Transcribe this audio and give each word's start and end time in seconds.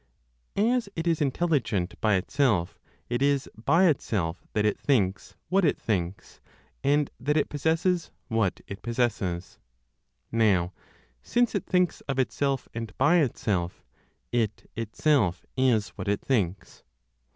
As 0.55 0.89
it 0.95 1.05
is 1.05 1.21
intelligent 1.21 1.93
by 2.01 2.15
itself, 2.15 2.79
it 3.07 3.21
is 3.21 3.47
by 3.55 3.85
itself 3.85 4.43
that 4.53 4.65
it 4.65 4.79
thinks 4.81 5.35
what 5.49 5.63
it 5.63 5.79
thinks, 5.79 6.41
and 6.83 7.11
that 7.19 7.37
it 7.37 7.49
possesses 7.49 8.09
what 8.27 8.61
is 8.67 8.79
possesses. 8.81 9.59
Now 10.31 10.73
since 11.21 11.53
it 11.53 11.67
thinks 11.67 12.01
of 12.09 12.17
itself 12.17 12.67
and 12.73 12.97
by 12.97 13.17
itself, 13.17 13.83
it 14.31 14.67
itself 14.75 15.45
is 15.55 15.89
what 15.89 16.07
it 16.07 16.21
thinks. 16.21 16.81